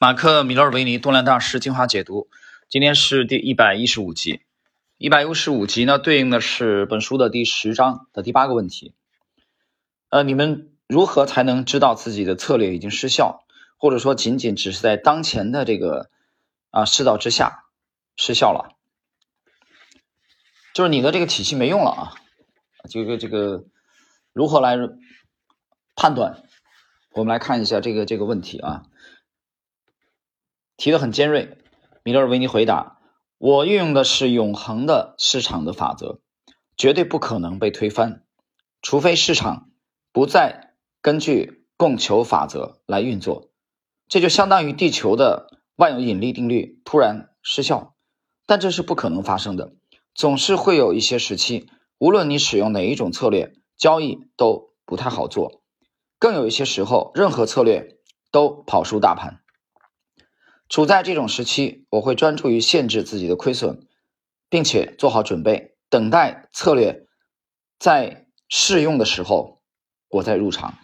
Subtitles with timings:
[0.00, 2.28] 马克·米勒尔维尼多量大师精华解读，
[2.68, 4.42] 今天是第一百一十五集。
[4.96, 8.94] 一百一十五集呢，对应的是本书的第十章的第八个问题。
[10.08, 13.44] 呃，你们如何才能知道自己的策略已经失效，
[13.76, 16.08] 或者说仅仅只是在当前的这个
[16.70, 17.64] 啊世道之下
[18.14, 18.76] 失效了？
[20.74, 22.14] 就是你的这个体系没用了啊！
[22.88, 23.64] 这个这个
[24.32, 24.76] 如何来
[25.96, 26.44] 判断？
[27.14, 28.84] 我们来看一下这个这个问题啊。
[30.78, 31.58] 提的很尖锐，
[32.04, 33.00] 米勒尔维尼回答
[33.36, 36.20] ：“我运用的是永恒的市场的法则，
[36.76, 38.22] 绝对不可能被推翻，
[38.80, 39.70] 除非市场
[40.12, 43.50] 不再根据供求法则来运作，
[44.06, 47.96] 这就相当于地球的万有引力定律突然失效。
[48.46, 49.72] 但这是不可能发生的，
[50.14, 55.60] 总是会有一些时期，无论你使用哪一种策略，交易都不太好做，
[56.20, 57.98] 更有一些时候，任何策略
[58.30, 59.40] 都跑输大盘。”
[60.68, 63.86] 处在这种时期，我会专注于限制自己的亏损，
[64.48, 67.06] 并且做好准备，等待策略
[67.78, 69.62] 在适用的时候，
[70.08, 70.74] 我再入场。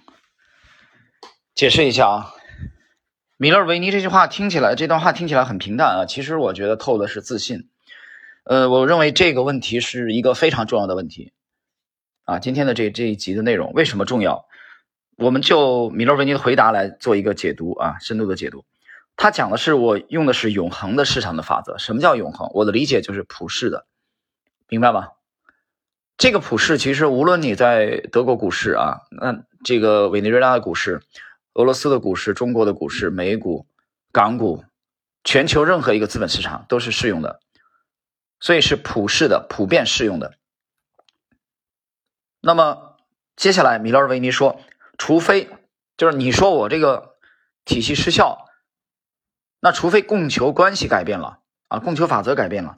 [1.55, 2.35] 解释一下啊，
[3.37, 7.69] 米勒维尼这句话听起来，这段话听起来很平淡啊，其实我觉得透的是自信。
[8.45, 11.33] 呃，我认为这个问题是一个非常重要的问题
[12.25, 12.39] 啊。
[12.39, 14.47] 今天的这这一集的内容为什么重要？
[15.17, 18.65] 我们就米勒维尼的回答来做一个解读啊，深度的解读。
[19.17, 21.79] 他讲的是我用的是永恒的市场的法则。
[21.79, 22.51] 什么叫永恒？
[22.53, 23.87] 我的理解就是普世的，
[24.69, 25.11] 明白吗？
[26.17, 31.03] 这个普世其实无论你在德国股市啊，那这个委内瑞拉的股市、
[31.55, 33.67] 俄罗斯的股市、中国的股市、美股、
[34.13, 34.65] 港股，
[35.23, 37.41] 全球任何一个资本市场都是适用的，
[38.41, 40.35] 所以是普世的、普遍适用的。
[42.41, 42.97] 那么
[43.37, 44.61] 接下来米勒维尼说，
[44.99, 45.49] 除非
[45.97, 47.15] 就是你说我这个
[47.65, 48.41] 体系失效。
[49.65, 52.77] 那除非供求关系改变了啊，供求法则改变了，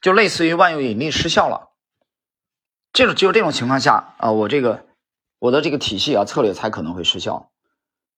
[0.00, 1.72] 就类似于万有引力失效了，
[2.94, 4.86] 这种只有这种情况下啊，我这个
[5.38, 7.50] 我的这个体系啊策略才可能会失效。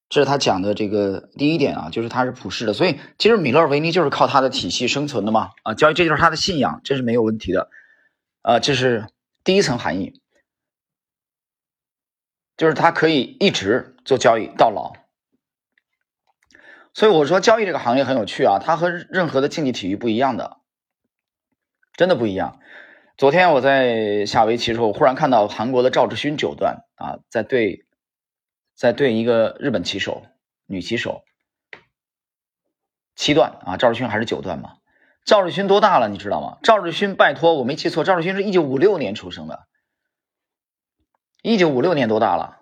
[0.09, 7.69] 这是他讲的这个第一点啊，就是他是普世的，所以其实米勒维尼就是靠他的体系生存的嘛啊，交易这就是他的信仰，这是没有问题的
[8.43, 9.09] 啊，这是
[9.43, 10.23] 第一层含义，
[12.56, 14.93] 就是他可以一直做交易到老。
[16.99, 20.57] 所以我说交易这个行业很有趣啊，它和任何的竞技体育不一样的，
[21.93, 22.59] 真的不一样。
[23.17, 27.87] 昨天我在下围棋的时候，忽然看到韩国的赵志勋九段啊，在对，
[28.75, 30.27] 在对一个日本棋手
[30.67, 31.23] 女棋手
[33.15, 34.79] 七段啊，赵志勋还是九段嘛？
[35.25, 36.09] 赵志勋多大了？
[36.09, 36.59] 你知道吗？
[36.65, 39.69] 赵志勋，拜托，我没记错，赵志勋是一九五六年出生的，
[41.43, 42.59] 一九五六年多大了？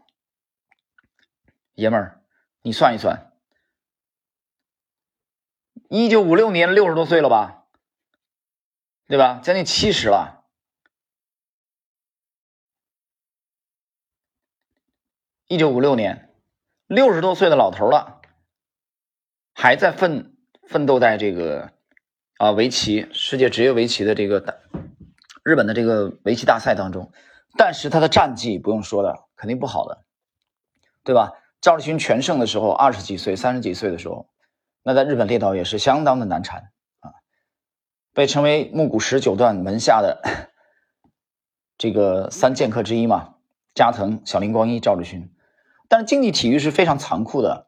[1.73, 2.21] 爷们儿，
[2.61, 3.25] 你算一算。
[5.89, 7.65] 一九五六年，六十多岁了吧，
[9.07, 9.41] 对吧？
[9.43, 10.45] 将近七十了。
[15.47, 16.35] 一九五六年，
[16.89, 18.21] 六十多岁的老头了，
[19.55, 20.37] 还在奋
[20.67, 21.73] 奋斗在这个
[22.39, 24.57] 啊围棋世界职业围棋的这个大
[25.45, 27.13] 日本的这个围棋大赛当中。
[27.57, 30.05] 但是他的战绩不用说了，肯定不好的，
[31.05, 31.33] 对吧？
[31.61, 34.29] 赵立勋全胜的时候，二十几岁、三十几岁的时候。
[34.89, 36.71] 那在日本列岛也是相当的难缠
[37.01, 37.11] 啊，
[38.15, 40.23] 被称为木谷十九段门下的
[41.77, 43.35] 这个三剑客之一嘛，
[43.75, 45.35] 加藤、小林光一、赵志勋。
[45.89, 47.67] 但是竞技体育是非常残酷的，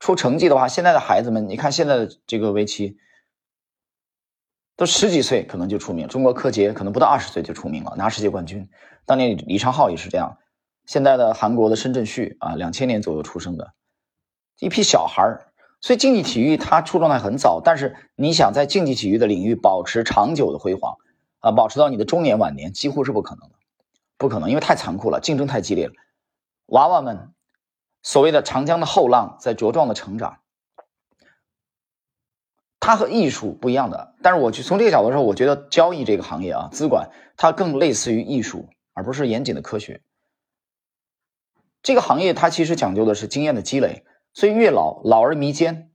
[0.00, 2.96] 出成绩的话，现在的孩子们，你看现在的这个围棋，
[4.76, 6.08] 都十几岁可能就出名。
[6.08, 8.70] 中国柯洁可能不到二十岁就出名了，拿世界冠军。
[9.04, 10.38] 当年李昌镐也是这样。
[10.86, 13.74] 现在的韩国的申正旭啊，两千年左右出生的
[14.58, 15.38] 一批小孩。
[15.80, 20.96] 所以竞技体育它出状态很早，但是你想在竞技体育的领域保持长久的辉煌，
[21.40, 23.54] 啊，保持到你的中年晚年几乎是不可能的，
[24.16, 25.92] 不可能，因为太残酷了，竞争太激烈了。
[26.66, 27.34] 娃娃们，
[28.02, 30.38] 所谓的长江的后浪在茁壮的成长，
[32.80, 34.14] 它和艺术不一样的。
[34.22, 40.00] 但是我去从这个角度说，我觉得交易这个行业啊，资管它更类似于艺术，而不是严谨的科学。
[41.82, 44.05] 这个行业它其实讲究的是经验的积累。
[44.36, 45.90] 所以越老老而弥坚，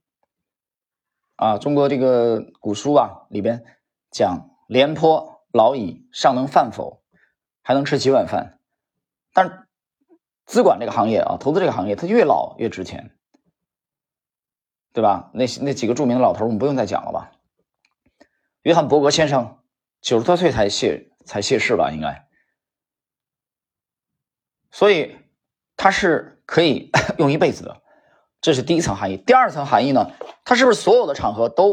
[1.36, 3.64] 啊，中国这个古书啊里边
[4.10, 7.04] 讲廉颇老矣，尚能饭否？
[7.62, 8.60] 还能吃几碗饭？
[9.32, 9.68] 但
[10.48, 13.16] 资管这个行业啊，投资这个行业，它越老越值钱，
[14.92, 15.30] 对吧？
[15.36, 17.34] 那那几个著名的老头，我们不用再讲了吧？
[18.64, 19.60] 约翰伯格先生
[20.02, 21.92] 九十多岁才谢才谢世吧？
[21.92, 22.28] 应该，
[24.72, 25.16] 所以
[25.76, 26.90] 他是可以
[27.20, 27.84] 用一辈子的。
[28.42, 29.18] 这是第一层含义。
[29.18, 30.12] 第二层含义呢，
[30.44, 30.56] 它。
[30.56, 31.72] 是不是所有的场合都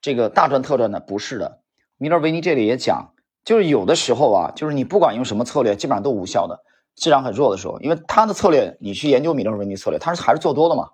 [0.00, 1.00] 这个大赚特赚的？
[1.00, 1.62] 不是的，
[1.96, 3.14] 米勒维尼这里也讲，
[3.44, 6.64] 就是有的时候啊，就是你不管用什么策略，基本上都无效的。
[6.96, 10.90] 市场很弱的时候，因为他的策略，你去研究米勒维尼策略，他是还是做多的嘛？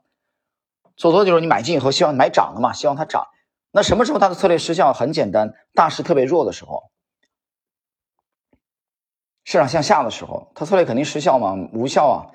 [0.96, 3.26] 做多就是你买进以后希望买涨的嘛，希望它涨。
[3.72, 4.92] 那什么时候他的策略失效？
[4.92, 6.90] 很简单，大势特别弱的时候，
[9.44, 12.30] 市场向下的时候，他策略肯定失效嘛，无效啊。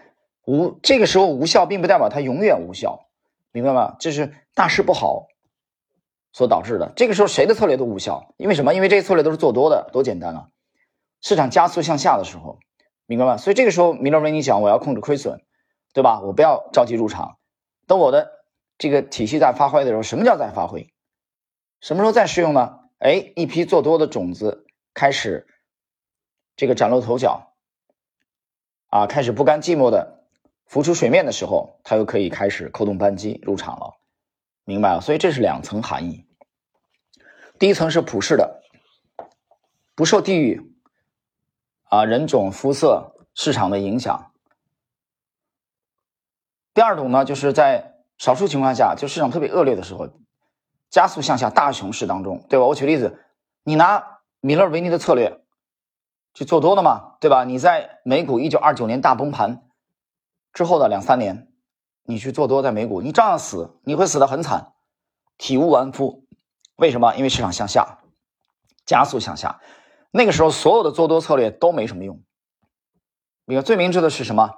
[0.46, 3.08] 无这个时候无效，并不代表它永远无效，
[3.52, 3.96] 明白吗？
[4.00, 5.28] 这是大势不好
[6.32, 6.92] 所导致的。
[6.96, 8.74] 这个时候谁的策略都无效，因为什么？
[8.74, 10.50] 因为这些策略都是做多的，多简单啊！
[11.22, 12.60] 市场加速向下的时候，
[13.06, 13.38] 明白吗？
[13.38, 15.42] 所以这个时候，米勒维尼讲，我要控制亏损，
[15.94, 16.22] 对吧？
[16.22, 17.38] 我不要着急入场，
[17.88, 18.32] 等我的
[18.78, 20.94] 这个体系在发挥的时候，什么叫在发挥？
[21.82, 22.80] 什么时候再适用呢？
[22.98, 25.48] 哎，一批做多的种子开始
[26.56, 27.54] 这个崭露头角
[28.88, 30.19] 啊，开始不甘寂寞的。
[30.70, 33.98] 浮出水面的时候，它又可以开始扣动扳机入场了，
[34.66, 35.02] 明白了？
[35.02, 36.28] 所以这是两层含义。
[37.58, 38.62] 第一层是普世的，
[39.96, 40.72] 不受地域
[41.86, 44.32] 啊、人种、肤色、市场的影响。
[46.76, 50.08] 第二种呢，就是在少数情况下，就市场特别恶劣的时候，
[50.92, 52.68] 加速向下大熊市当中，对吧？
[52.68, 53.26] 我举例子，
[53.64, 55.42] 你拿米勒维尼的策略
[56.36, 57.44] 去做多的嘛，对吧？
[57.44, 59.66] 你在美股一九二九年大崩盘。
[60.54, 61.52] 之后的两三年，
[62.04, 64.74] 你去做多在美股，你照样死，你会死得很惨，
[65.38, 66.26] 体无完肤。
[66.76, 67.16] 为什么？
[67.16, 68.00] 因为市场向下，
[68.86, 69.62] 加速向下，
[70.12, 72.24] 那个时候所有的做多策略都没什么用。
[73.46, 74.54] 你看最明智的是什么？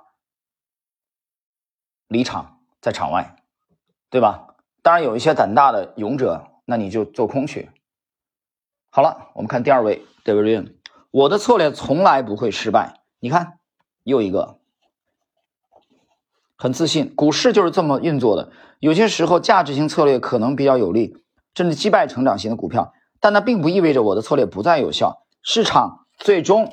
[2.07, 3.35] 离场，在场外，
[4.09, 4.55] 对吧？
[4.81, 7.69] 当然有一些胆大的勇者，那你就做空去。
[8.89, 10.75] 好了，我们看第二位 David，
[11.11, 13.01] 我的策略从来不会失败。
[13.19, 13.59] 你看，
[14.03, 14.60] 又一个。
[16.61, 18.51] 很自信，股市就是这么运作的。
[18.77, 21.17] 有些时候，价值型策略可能比较有利，
[21.55, 25.25] 甚至击败成长型的股票，但那并不意味着我的策略不再有效。
[25.41, 26.71] 市场最终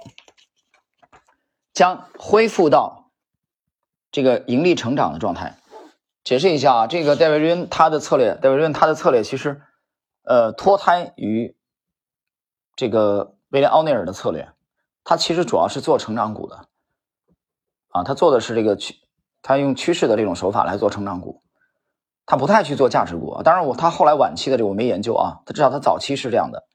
[1.72, 3.10] 将恢复到
[4.12, 5.56] 这个盈利成长的状态。
[6.22, 9.62] 解释一下啊，这个戴维瑞恩他的策略，戴维瑞恩他的策略其实
[10.22, 11.56] 呃脱胎于
[12.76, 14.50] 这个威廉奥内尔的策略，
[15.02, 16.66] 他其实主要是做成长股的
[17.88, 18.96] 啊，他做的是这个去。
[19.48, 21.40] 他用趋势的这种手法来做成长股，
[22.26, 23.40] 他不太去做价值股。
[23.42, 26.66] 当然，我他后来晚期的这个我没研究啊，他至少他早期是这样的。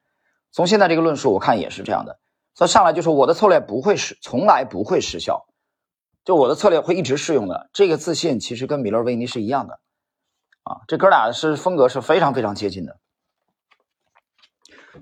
[0.52, 2.18] 从现在这个论述我看也是这样的。
[2.56, 5.46] 所以上来就说我的策略不会失，从来不会失效，
[6.26, 7.70] 就我的策略会一直适用的。
[7.74, 9.80] 这个自信其实跟米勒维尼是一样的
[10.64, 12.98] 啊，这哥俩是风格是非常非常接近的。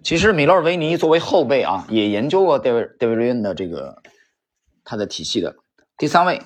[0.03, 4.01] 其实米勒维尼作为后辈啊，也研究过戴维戴维瑞恩的这个
[4.83, 5.55] 他的体系的。
[5.97, 6.41] 第三位。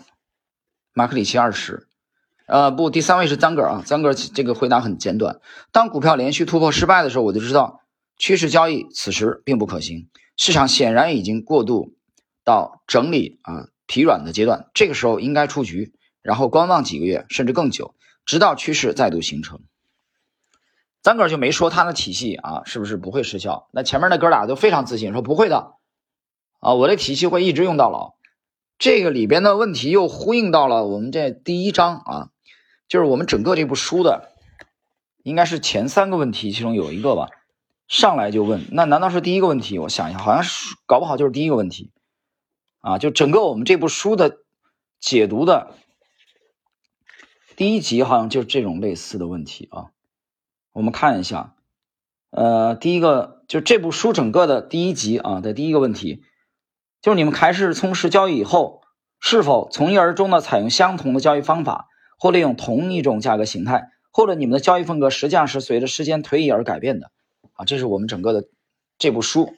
[0.97, 1.89] 马克里奇二十，
[2.47, 5.41] 呃，不，第三位是张哥啊，张哥这个回答很简短。
[5.73, 7.81] 当股票连续突破失败的时候，我就知道
[8.17, 10.07] 趋势交易此时并不可行，
[10.37, 11.97] 市场显然已经过渡
[12.45, 17.93] 到整理啊疲软的阶段，这个时候应该出局，然后观望几个月甚至更久，
[18.25, 19.59] 直到趋势再度形成。
[21.03, 23.67] 张哥就没说他的体系啊是不是不会失效？
[23.73, 25.73] 那前面那哥俩都非常自信，说不会的
[26.61, 28.14] 啊，我的体系会一直用到老。
[28.77, 32.29] 这个里边的问题又呼应到了我们这第一章啊，
[32.87, 34.33] 就是我们整个这部书的，
[35.23, 37.29] 应该是前三个问题其中有一个吧，
[37.87, 39.79] 上来就问，那难道是第一个问题？
[39.79, 41.91] 我想一下，好像是，搞不好就是第一个问题，
[42.81, 44.39] 啊，就整个我们这部书的
[44.99, 45.73] 解读的
[47.55, 49.85] 第一集，好像就是这种类似的问题啊。
[50.73, 51.55] 我们看一下，
[52.31, 56.23] 呃，第一个就这部书整个的第一集啊的第一个问题。
[57.05, 58.81] 就是你们开始从事交易以后，
[59.19, 67.11] 是否从一而终的采用相同的交易方法，或利用同一种价格形态，或者你们的交易风格实际上是随着时间推移而改变的？
[67.53, 68.47] 啊，这是我们整个的
[68.97, 69.53] 这部书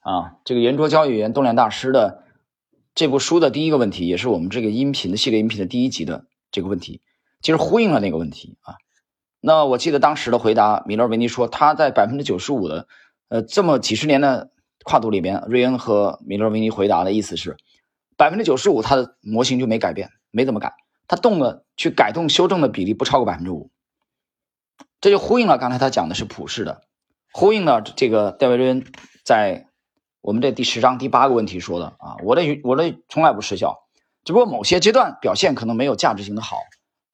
[0.00, 2.24] 啊，这个圆桌交易员动量大师的
[2.96, 7.00] 这部书的第一个问题，也是我们这个音频的系列音频的第一集的这个问题，
[7.40, 8.74] 其实呼应了那个问题啊。
[9.38, 12.88] 那我记得当时的回答，米勒维尼说他在百分之九十五的
[13.28, 14.50] 呃这么几十年的。
[14.84, 17.56] 跨度里边，瑞恩和米勒维尼回答的意思是，
[18.16, 20.74] 百分之九十五，它的模型就没改变，没怎么改，
[21.08, 23.70] 它动的去改动修正的比例不超过百分之五，
[25.00, 26.82] 这就呼应了刚才他讲的是普世的，
[27.32, 28.84] 呼应了这个戴维瑞恩
[29.24, 29.68] 在
[30.20, 33.88] 我们这第十章第八个问题说的啊，我的我的从来不失效，
[34.24, 36.58] 只不过某些阶段表现可能没有价值型的好，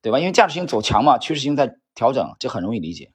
[0.03, 0.19] 对吧？
[0.19, 3.13] 因为价值型走强嘛，趋势型在调整，这很容易理解。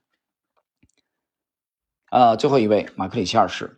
[2.09, 3.75] 啊，最后一位马克里奇二世。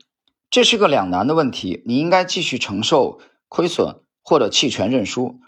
[0.50, 5.40] 这是个两难的问题，你应该继续承受亏损或者弃权认输。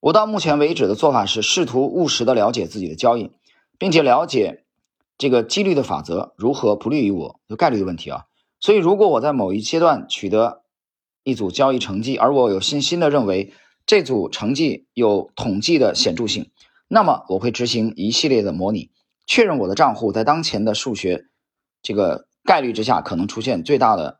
[0.00, 3.30] 我到目前为止的做法是试图务实的了解自己的交易，
[3.78, 4.64] 并且了解
[5.16, 8.24] 这个几率的法则如何不利于我，就概率的问题啊。
[8.60, 10.62] 所以，如果我在某一阶段取得
[11.24, 13.52] 一组交易成绩，而我有信心的认为
[13.86, 16.50] 这组成绩有统计的显著性，
[16.88, 18.90] 那么我会执行一系列的模拟，
[19.26, 21.26] 确认我的账户在当前的数学
[21.80, 24.18] 这个概率之下可能出现最大的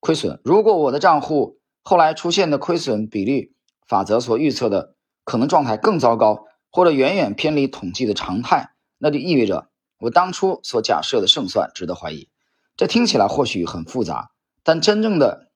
[0.00, 0.40] 亏损。
[0.42, 3.54] 如果我的账户后来出现的亏损比率
[3.86, 9.68] 法则所预测的，可能状态更糟糕，或者远远偏离统计的常态，那就意味着
[10.00, 12.28] 我当初所假设的胜算值得怀疑。
[12.76, 14.30] 这听起来或许很复杂，
[14.62, 15.50] 但真正的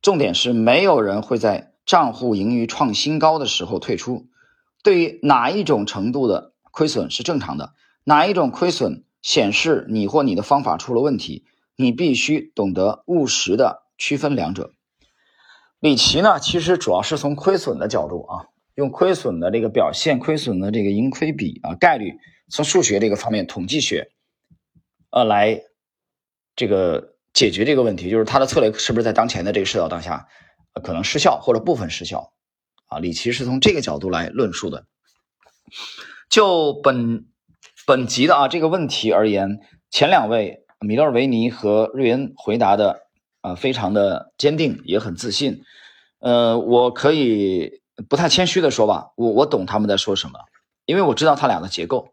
[0.00, 4.28] 重点是，没有人会在账户盈余创新高的时候退出。
[4.82, 7.74] 对于哪一种程度的亏损是正常的，
[8.04, 11.44] 哪一种亏损显示你或你的方法出了问题，
[11.80, 14.74] 你必须懂得务实的区分两者。
[15.78, 22.18] 李琦呢，其实主要是从亏损的角度啊，用亏损的这个表现、亏损的这个盈亏比啊、概率，
[22.50, 24.10] 从数学这个方面、统计学，
[25.10, 25.62] 呃，来
[26.54, 30.28] 这个解决这个问题，就是他的策略是不是在当前的这个世道当下，
[30.84, 32.34] 可能失效或者部分失效
[32.88, 32.98] 啊？
[32.98, 34.84] 李琦是从这个角度来论述的。
[36.28, 37.24] 就本
[37.86, 39.60] 本集的啊这个问题而言，
[39.90, 43.06] 前两位米勒维尼和瑞恩回答的。
[43.42, 45.62] 啊，非常的坚定，也很自信。
[46.18, 50.38] 呃，我可以不太谦虚的说吧，我我懂他们在说什么，
[50.84, 52.12] 因为我知道他俩的结构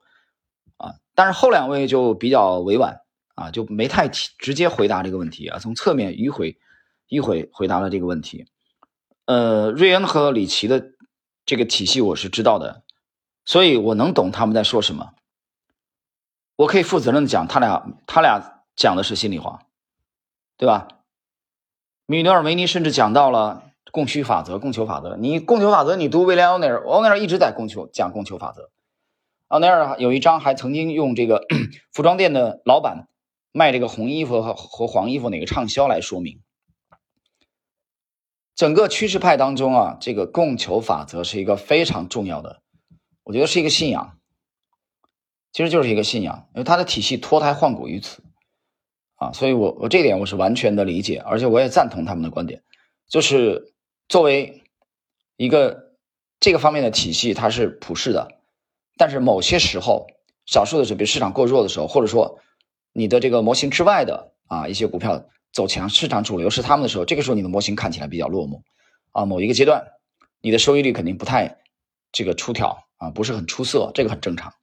[0.77, 0.95] 啊。
[1.15, 3.01] 但是后两位就比较委婉
[3.35, 6.57] 啊，就没太直接回答这个问题啊，从侧面迂回
[7.09, 8.45] 迂回回答了这个问题。
[9.25, 10.91] 呃，瑞恩和李奇的
[11.45, 12.83] 这个体系我是知道的，
[13.43, 15.09] 所以我能懂他们在说什么。
[16.55, 19.63] 我可以负责任的讲，他俩他俩讲的是心里话，
[20.55, 20.87] 对吧？
[22.05, 25.17] 米德尔维尼甚至讲到了供需法则、供求法则。
[25.17, 28.69] 你供求法则，你读威廉奥内尔，奥内尔一直在供求讲供求法则。
[29.47, 31.45] 奥尼尔有一章还曾经用这个
[31.91, 33.09] 服装店的老板
[33.51, 36.41] 卖这个红衣服和和黄衣服哪个畅销来说明。
[38.55, 42.61] 整个趋势派当中啊，这个供求法则是一个非常重要的，
[43.23, 44.17] 我觉得是一个信仰，
[45.51, 48.23] 其实就是一个信仰，因为它的体系脱胎换骨于此。
[49.17, 52.63] 啊，所以我我这点我是完全的理解，而且我也赞同他们的观点，
[53.09, 53.73] 就是
[54.07, 54.63] 作为
[55.35, 55.93] 一个
[56.39, 58.27] 这个方面的体系，它是普世的，
[58.95, 60.07] 但是某些时候，
[60.45, 62.39] 少数的时候，比如市场过弱的时候，或者说
[62.93, 68.61] 你的这个模型之外的啊一些股票走强，市场主流是他们的时候，这个时候你的模型看起来比较落寞
[69.13, 69.83] 啊，某一个阶段
[70.41, 71.57] 你的收益率肯定不太
[72.11, 74.53] 这个出挑啊，不是很出色，这个很正常。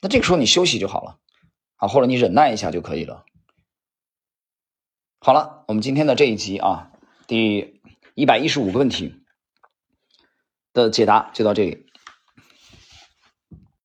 [0.00, 1.18] 那这个时候你休息就好了
[1.76, 3.26] 啊，或者你忍耐一下就可以了。
[5.22, 6.92] 好了，我们今天的这一集啊，
[7.26, 7.78] 第
[8.14, 9.20] 一百一十五个问题
[10.72, 11.89] 的解答就到这里。